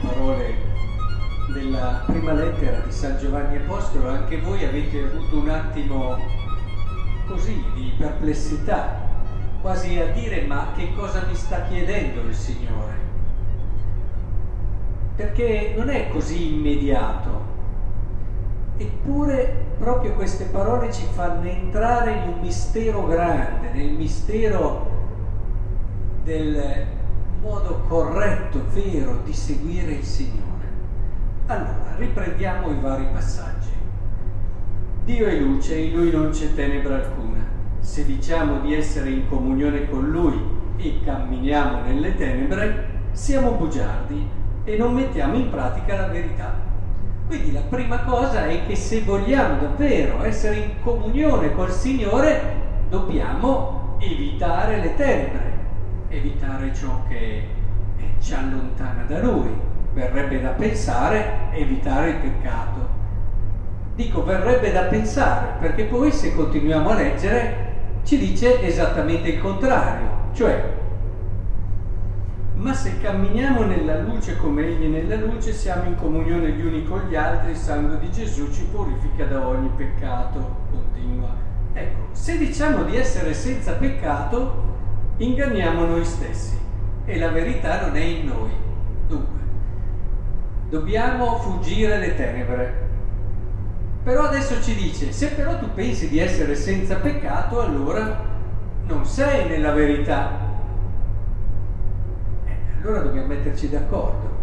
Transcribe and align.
parole 0.00 0.54
della 1.52 2.02
prima 2.06 2.32
lettera 2.32 2.78
di 2.80 2.92
San 2.92 3.18
Giovanni 3.18 3.56
Apostolo, 3.56 4.10
anche 4.10 4.40
voi 4.40 4.64
avete 4.64 5.02
avuto 5.02 5.38
un 5.38 5.48
attimo 5.48 6.18
così 7.26 7.60
di 7.74 7.92
perplessità, 7.98 9.00
quasi 9.60 9.98
a 9.98 10.06
dire 10.12 10.42
ma 10.42 10.68
che 10.76 10.94
cosa 10.94 11.24
mi 11.26 11.34
sta 11.34 11.62
chiedendo 11.62 12.20
il 12.20 12.34
Signore? 12.34 12.96
Perché 15.16 15.74
non 15.76 15.88
è 15.88 16.08
così 16.10 16.54
immediato. 16.54 17.46
Eppure 18.76 19.66
proprio 19.78 20.12
queste 20.12 20.44
parole 20.44 20.92
ci 20.92 21.06
fanno 21.10 21.48
entrare 21.48 22.12
in 22.12 22.34
un 22.34 22.40
mistero 22.40 23.04
grande, 23.06 23.70
nel 23.72 23.90
mistero 23.90 24.88
del 26.22 26.96
modo 27.40 27.82
corretto, 27.88 28.64
vero 28.72 29.20
di 29.24 29.32
seguire 29.32 29.92
il 29.92 30.04
Signore. 30.04 30.46
Allora, 31.46 31.94
riprendiamo 31.96 32.70
i 32.70 32.80
vari 32.80 33.06
passaggi. 33.12 33.68
Dio 35.04 35.26
è 35.26 35.38
luce 35.38 35.76
in 35.76 35.94
Lui 35.94 36.10
non 36.10 36.30
c'è 36.30 36.54
tenebra 36.54 36.96
alcuna. 36.96 37.46
Se 37.80 38.04
diciamo 38.04 38.60
di 38.60 38.74
essere 38.74 39.10
in 39.10 39.28
comunione 39.28 39.88
con 39.88 40.10
Lui 40.10 40.38
e 40.76 41.00
camminiamo 41.02 41.82
nelle 41.82 42.14
tenebre, 42.14 42.86
siamo 43.12 43.52
bugiardi 43.52 44.28
e 44.64 44.76
non 44.76 44.94
mettiamo 44.94 45.36
in 45.36 45.48
pratica 45.48 45.96
la 45.96 46.08
verità. 46.08 46.54
Quindi 47.26 47.52
la 47.52 47.62
prima 47.62 48.00
cosa 48.04 48.46
è 48.46 48.66
che 48.66 48.76
se 48.76 49.02
vogliamo 49.02 49.58
davvero 49.60 50.24
essere 50.24 50.56
in 50.56 50.70
comunione 50.82 51.52
col 51.52 51.70
Signore, 51.70 52.56
dobbiamo 52.88 53.96
evitare 53.98 54.80
le 54.80 54.94
tenebre, 54.94 55.47
evitare 56.08 56.74
ciò 56.74 57.02
che 57.08 57.46
ci 58.20 58.34
allontana 58.34 59.02
da 59.04 59.20
Lui. 59.20 59.66
Verrebbe 59.92 60.40
da 60.40 60.50
pensare 60.50 61.50
evitare 61.52 62.10
il 62.10 62.16
peccato. 62.16 62.96
Dico 63.94 64.22
verrebbe 64.22 64.70
da 64.70 64.82
pensare 64.82 65.56
perché 65.60 65.84
poi 65.84 66.12
se 66.12 66.34
continuiamo 66.34 66.90
a 66.90 66.94
leggere 66.94 67.66
ci 68.04 68.16
dice 68.16 68.62
esattamente 68.62 69.28
il 69.28 69.40
contrario, 69.40 70.30
cioè 70.32 70.76
ma 72.58 72.74
se 72.74 72.98
camminiamo 72.98 73.62
nella 73.62 74.00
luce 74.00 74.36
come 74.36 74.66
Egli 74.66 74.86
è 74.86 74.88
nella 74.88 75.14
luce, 75.14 75.52
siamo 75.52 75.84
in 75.84 75.94
comunione 75.94 76.50
gli 76.50 76.66
uni 76.66 76.84
con 76.84 77.02
gli 77.08 77.14
altri, 77.14 77.52
il 77.52 77.56
sangue 77.56 78.00
di 78.00 78.10
Gesù 78.10 78.50
ci 78.50 78.64
purifica 78.64 79.26
da 79.26 79.46
ogni 79.46 79.70
peccato. 79.76 80.56
Continua. 80.68 81.28
Ecco, 81.72 82.08
se 82.10 82.36
diciamo 82.36 82.82
di 82.82 82.96
essere 82.96 83.32
senza 83.32 83.74
peccato, 83.74 84.77
inganniamo 85.18 85.84
noi 85.84 86.04
stessi 86.04 86.58
e 87.04 87.18
la 87.18 87.28
verità 87.28 87.86
non 87.86 87.96
è 87.96 88.00
in 88.00 88.26
noi. 88.26 88.50
Dunque, 89.06 89.38
dobbiamo 90.70 91.38
fuggire 91.38 91.98
le 91.98 92.16
tenebre. 92.16 92.86
Però 94.02 94.22
adesso 94.22 94.60
ci 94.62 94.74
dice, 94.74 95.12
se 95.12 95.28
però 95.28 95.58
tu 95.58 95.72
pensi 95.74 96.08
di 96.08 96.18
essere 96.18 96.54
senza 96.54 96.96
peccato, 96.96 97.60
allora 97.60 98.24
non 98.86 99.04
sei 99.04 99.48
nella 99.48 99.72
verità 99.72 100.46
allora 102.82 103.00
dobbiamo 103.00 103.26
metterci 103.26 103.68
d'accordo. 103.68 104.36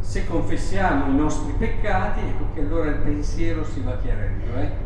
Se 0.00 0.26
confessiamo 0.26 1.10
i 1.10 1.14
nostri 1.16 1.52
peccati, 1.52 2.20
ecco 2.20 2.44
che 2.54 2.60
allora 2.60 2.90
il 2.90 2.98
pensiero 2.98 3.64
si 3.64 3.80
va 3.80 3.96
chiarendo. 3.96 4.54
Eh? 4.54 4.85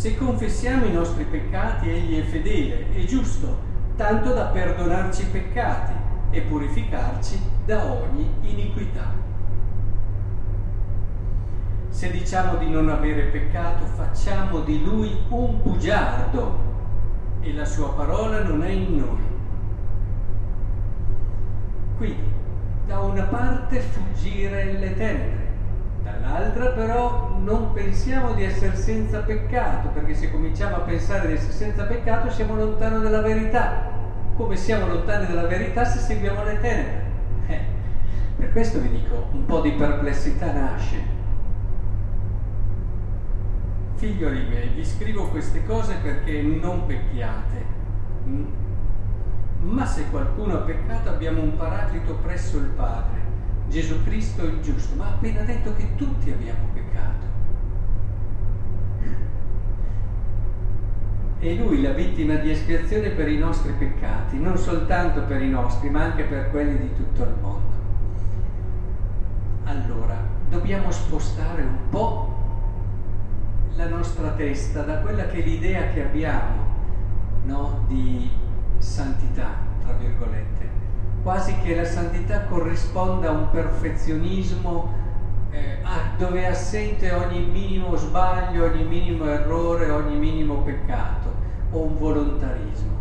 Se 0.00 0.16
confessiamo 0.16 0.86
i 0.86 0.92
nostri 0.92 1.24
peccati, 1.24 1.90
Egli 1.90 2.18
è 2.18 2.24
fedele 2.24 2.90
e 2.94 3.04
giusto, 3.04 3.58
tanto 3.96 4.32
da 4.32 4.44
perdonarci 4.46 5.24
i 5.24 5.26
peccati 5.26 5.92
e 6.30 6.40
purificarci 6.40 7.38
da 7.66 7.84
ogni 7.84 8.26
iniquità. 8.40 9.12
Se 11.90 12.10
diciamo 12.10 12.56
di 12.56 12.70
non 12.70 12.88
avere 12.88 13.24
peccato, 13.24 13.84
facciamo 13.84 14.60
di 14.60 14.82
Lui 14.82 15.14
un 15.28 15.60
bugiardo 15.62 16.58
e 17.42 17.52
la 17.52 17.66
sua 17.66 17.92
parola 17.92 18.42
non 18.42 18.62
è 18.62 18.70
in 18.70 18.96
noi. 18.96 19.22
Quindi, 21.98 22.32
da 22.86 23.00
una 23.00 23.24
parte 23.24 23.80
fuggire 23.80 24.64
le 24.78 24.96
tenebre, 24.96 25.49
dall'altra 26.20 26.66
però 26.70 27.38
non 27.38 27.72
pensiamo 27.72 28.32
di 28.34 28.44
essere 28.44 28.76
senza 28.76 29.20
peccato, 29.20 29.88
perché 29.88 30.14
se 30.14 30.30
cominciamo 30.30 30.76
a 30.76 30.80
pensare 30.80 31.26
di 31.26 31.32
essere 31.34 31.52
senza 31.52 31.84
peccato 31.84 32.30
siamo 32.30 32.54
lontani 32.54 33.02
dalla 33.02 33.22
verità. 33.22 33.98
Come 34.36 34.56
siamo 34.56 34.86
lontani 34.86 35.26
dalla 35.26 35.46
verità 35.46 35.84
se 35.84 35.98
seguiamo 35.98 36.44
le 36.44 36.60
tenebre? 36.60 37.08
Eh, 37.46 37.60
per 38.36 38.52
questo 38.52 38.80
vi 38.80 38.88
dico, 38.90 39.28
un 39.32 39.44
po' 39.44 39.60
di 39.60 39.72
perplessità 39.72 40.52
nasce. 40.52 41.18
Figlioli 43.96 44.46
miei, 44.48 44.68
vi 44.68 44.84
scrivo 44.84 45.28
queste 45.28 45.64
cose 45.66 45.96
perché 46.02 46.40
non 46.40 46.86
pecchiate. 46.86 47.64
Mm? 48.26 48.44
Ma 49.62 49.84
se 49.84 50.08
qualcuno 50.10 50.54
ha 50.54 50.60
peccato 50.60 51.10
abbiamo 51.10 51.42
un 51.42 51.54
paraclito 51.56 52.14
presso 52.14 52.56
il 52.56 52.68
Padre, 52.68 53.20
Gesù 53.70 54.02
Cristo 54.02 54.44
il 54.44 54.60
giusto. 54.60 54.96
Ma 54.96 55.06
ha 55.06 55.10
appena 55.10 55.42
detto 55.42 55.74
che 55.74 55.94
tutti 55.94 56.30
abbiamo 56.30 56.68
peccato. 56.74 57.28
È 61.38 61.54
Lui 61.54 61.80
la 61.80 61.92
vittima 61.92 62.34
di 62.34 62.50
espiazione 62.50 63.10
per 63.10 63.28
i 63.28 63.38
nostri 63.38 63.72
peccati, 63.72 64.38
non 64.38 64.58
soltanto 64.58 65.22
per 65.22 65.40
i 65.40 65.48
nostri, 65.48 65.88
ma 65.88 66.02
anche 66.02 66.24
per 66.24 66.50
quelli 66.50 66.78
di 66.78 66.94
tutto 66.96 67.22
il 67.22 67.34
mondo. 67.40 67.78
Allora, 69.64 70.18
dobbiamo 70.50 70.90
spostare 70.90 71.62
un 71.62 71.88
po' 71.88 72.28
la 73.76 73.88
nostra 73.88 74.32
testa 74.32 74.82
da 74.82 74.98
quella 74.98 75.26
che 75.26 75.42
è 75.42 75.46
l'idea 75.46 75.88
che 75.90 76.04
abbiamo 76.04 76.66
no? 77.44 77.84
di 77.86 78.28
santità, 78.76 79.56
tra 79.82 79.92
virgolette, 79.94 80.68
quasi 81.22 81.56
che 81.62 81.74
la 81.74 81.84
santità 81.84 82.44
corrisponda 82.44 83.28
a 83.28 83.32
un 83.32 83.50
perfezionismo 83.50 84.92
eh, 85.50 85.78
dove 86.16 86.42
è 86.42 86.46
assente 86.46 87.12
ogni 87.12 87.40
minimo 87.40 87.96
sbaglio, 87.96 88.64
ogni 88.64 88.84
minimo 88.84 89.26
errore, 89.26 89.90
ogni 89.90 90.16
minimo 90.16 90.56
peccato 90.62 91.32
o 91.72 91.82
un 91.82 91.98
volontarismo. 91.98 92.98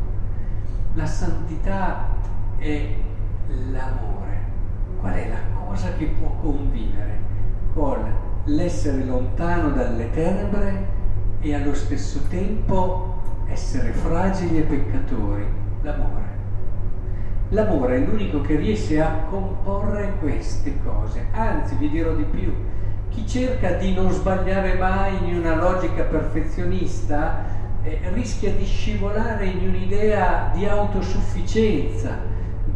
La 0.96 1.06
santità 1.06 2.08
è 2.58 2.94
l'amore. 3.72 4.18
Qual 5.00 5.14
è 5.14 5.30
la 5.30 5.66
cosa 5.66 5.94
che 5.94 6.06
può 6.06 6.36
convivere 6.42 7.18
con 7.74 8.12
l'essere 8.46 9.04
lontano 9.06 9.70
dalle 9.70 10.10
tenebre 10.12 10.88
e 11.40 11.56
allo 11.56 11.74
stesso 11.74 12.22
tempo 12.30 13.22
essere 13.46 13.92
fragili 13.92 14.58
e 14.58 14.62
peccatori? 14.64 15.48
l'amore. 15.82 16.39
L'amore 17.52 17.96
è 17.96 18.00
l'unico 18.06 18.42
che 18.42 18.58
riesce 18.58 19.02
a 19.02 19.26
comporre 19.28 20.14
queste 20.20 20.76
cose. 20.84 21.26
Anzi, 21.32 21.74
vi 21.78 21.90
dirò 21.90 22.14
di 22.14 22.24
più, 22.26 22.54
chi 23.10 23.26
cerca 23.26 23.72
di 23.72 23.92
non 23.92 24.12
sbagliare 24.12 24.76
mai 24.76 25.18
in 25.28 25.38
una 25.38 25.56
logica 25.56 26.04
perfezionista 26.04 27.44
eh, 27.82 28.02
rischia 28.14 28.52
di 28.52 28.66
scivolare 28.66 29.48
in 29.48 29.68
un'idea 29.68 30.52
di 30.54 30.68
autosufficienza, 30.68 32.20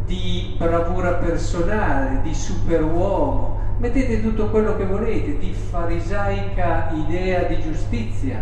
di 0.06 0.56
bravura 0.58 1.14
personale, 1.14 2.22
di 2.24 2.34
superuomo. 2.34 3.60
Mettete 3.78 4.24
tutto 4.24 4.50
quello 4.50 4.76
che 4.76 4.86
volete, 4.86 5.38
di 5.38 5.54
farisaica 5.54 6.90
idea 6.94 7.44
di 7.44 7.62
giustizia. 7.62 8.42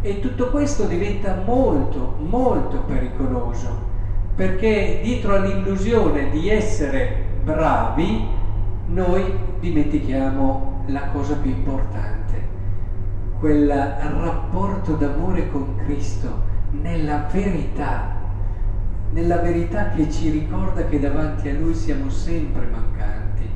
E 0.00 0.20
tutto 0.20 0.48
questo 0.48 0.84
diventa 0.84 1.42
molto, 1.44 2.14
molto 2.20 2.78
pericoloso 2.86 3.87
perché 4.38 5.00
dietro 5.02 5.34
all'illusione 5.34 6.30
di 6.30 6.48
essere 6.48 7.24
bravi 7.42 8.24
noi 8.86 9.36
dimentichiamo 9.58 10.84
la 10.86 11.08
cosa 11.08 11.34
più 11.34 11.50
importante, 11.50 12.40
quel 13.40 13.68
rapporto 13.68 14.92
d'amore 14.92 15.50
con 15.50 15.74
Cristo 15.78 16.42
nella 16.70 17.26
verità, 17.32 18.14
nella 19.10 19.38
verità 19.38 19.88
che 19.88 20.08
ci 20.08 20.30
ricorda 20.30 20.84
che 20.84 21.00
davanti 21.00 21.48
a 21.48 21.54
Lui 21.54 21.74
siamo 21.74 22.08
sempre 22.08 22.68
mancanti. 22.70 23.50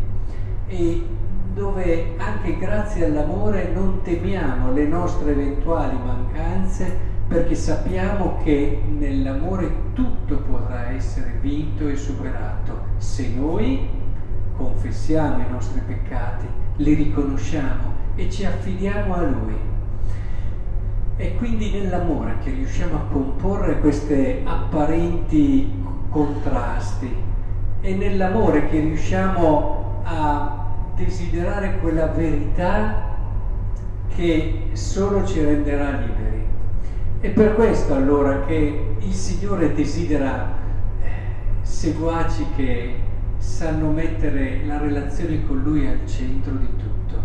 E 0.66 1.06
dove 1.54 2.14
anche 2.16 2.58
grazie 2.58 3.04
all'amore 3.04 3.70
non 3.72 4.02
temiamo 4.02 4.72
le 4.72 4.86
nostre 4.86 5.30
eventuali 5.30 5.96
mancanze 6.04 6.98
perché 7.32 7.54
sappiamo 7.54 8.36
che 8.44 8.82
nell'amore 8.86 9.70
tutto 9.94 10.36
potrà 10.40 10.90
essere 10.90 11.38
vinto 11.40 11.88
e 11.88 11.96
superato 11.96 12.78
se 12.98 13.30
noi 13.34 13.88
confessiamo 14.54 15.38
i 15.38 15.50
nostri 15.50 15.80
peccati, 15.80 16.46
li 16.76 16.92
riconosciamo 16.92 17.94
e 18.16 18.28
ci 18.28 18.44
affidiamo 18.44 19.14
a 19.14 19.22
Lui. 19.22 19.56
È 21.16 21.34
quindi 21.36 21.70
nell'amore 21.70 22.36
che 22.44 22.50
riusciamo 22.50 22.96
a 22.96 23.10
comporre 23.10 23.80
questi 23.80 24.42
apparenti 24.44 25.72
contrasti, 26.10 27.16
è 27.80 27.92
nell'amore 27.94 28.68
che 28.68 28.78
riusciamo 28.78 30.02
a 30.04 30.66
desiderare 30.96 31.78
quella 31.78 32.08
verità 32.08 33.10
che 34.14 34.68
solo 34.72 35.26
ci 35.26 35.42
renderà 35.42 35.92
liberi. 35.92 36.41
È 37.22 37.30
per 37.30 37.54
questo 37.54 37.94
allora 37.94 38.44
che 38.46 38.96
il 38.98 39.12
Signore 39.12 39.72
desidera 39.74 40.58
eh, 41.00 41.08
seguaci 41.60 42.44
che 42.56 42.96
sanno 43.38 43.92
mettere 43.92 44.66
la 44.66 44.78
relazione 44.78 45.46
con 45.46 45.62
Lui 45.62 45.86
al 45.86 46.00
centro 46.04 46.52
di 46.54 46.66
tutto. 46.66 47.22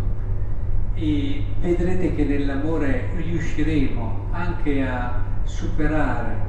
E 0.93 1.43
vedrete 1.61 2.13
che 2.13 2.25
nell'amore 2.25 3.09
riusciremo 3.15 4.27
anche 4.29 4.85
a 4.85 5.19
superare 5.45 6.45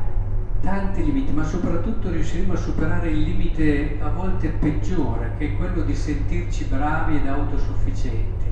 tanti 0.60 1.02
limiti, 1.02 1.32
ma 1.32 1.44
soprattutto 1.44 2.10
riusciremo 2.10 2.52
a 2.52 2.56
superare 2.56 3.08
il 3.08 3.22
limite 3.22 3.96
a 4.02 4.10
volte 4.10 4.48
peggiore, 4.48 5.36
che 5.38 5.52
è 5.52 5.56
quello 5.56 5.84
di 5.84 5.94
sentirci 5.94 6.64
bravi 6.64 7.16
ed 7.16 7.26
autosufficienti. 7.26 8.44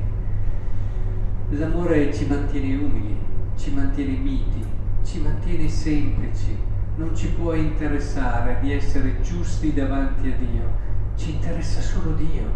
L'amore 1.50 2.14
ci 2.14 2.26
mantiene 2.26 2.82
umili, 2.82 3.14
ci 3.56 3.74
mantiene 3.74 4.16
miti, 4.16 4.75
ci 5.06 5.20
mantiene 5.20 5.68
semplici, 5.68 6.58
non 6.96 7.14
ci 7.14 7.28
può 7.28 7.52
interessare 7.52 8.58
di 8.60 8.72
essere 8.72 9.20
giusti 9.20 9.72
davanti 9.72 10.26
a 10.26 10.36
Dio, 10.36 10.68
ci 11.14 11.34
interessa 11.34 11.80
solo 11.80 12.10
Dio, 12.14 12.50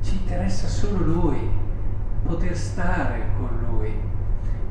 ci 0.00 0.14
interessa 0.14 0.68
solo 0.68 1.04
Lui, 1.04 1.50
poter 2.24 2.56
stare 2.56 3.24
con 3.36 3.48
Lui. 3.68 3.92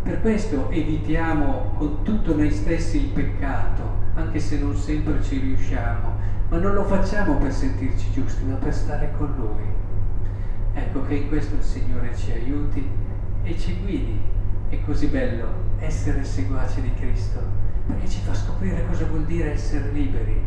Per 0.04 0.22
questo 0.22 0.70
evitiamo 0.70 1.74
con 1.78 2.02
tutto 2.04 2.34
noi 2.34 2.50
stessi 2.50 3.04
il 3.04 3.10
peccato, 3.10 3.84
anche 4.16 4.40
se 4.40 4.58
non 4.58 4.74
sempre 4.74 5.22
ci 5.22 5.38
riusciamo, 5.38 6.14
ma 6.48 6.58
non 6.58 6.74
lo 6.74 6.86
facciamo 6.86 7.36
per 7.36 7.52
sentirci 7.52 8.12
giusti, 8.14 8.46
ma 8.46 8.56
per 8.56 8.74
stare 8.74 9.12
con 9.18 9.34
Lui. 9.36 9.70
Ecco 10.74 11.06
che 11.06 11.16
in 11.16 11.28
questo 11.28 11.56
il 11.56 11.64
Signore 11.64 12.16
ci 12.16 12.32
aiuti 12.32 12.88
e 13.44 13.60
ci 13.60 13.78
guidi. 13.82 14.40
È 14.72 14.82
così 14.86 15.08
bello 15.08 15.48
essere 15.80 16.24
seguaci 16.24 16.80
di 16.80 16.94
Cristo, 16.94 17.42
perché 17.88 18.08
ci 18.08 18.22
fa 18.22 18.34
scoprire 18.34 18.88
cosa 18.88 19.04
vuol 19.04 19.26
dire 19.26 19.52
essere 19.52 19.92
liberi. 19.92 20.42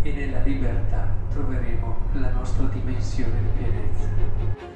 E 0.00 0.12
nella 0.12 0.40
libertà 0.40 1.06
troveremo 1.28 1.94
la 2.14 2.30
nostra 2.30 2.64
dimensione 2.68 3.38
di 3.42 3.48
pienezza. 3.58 4.75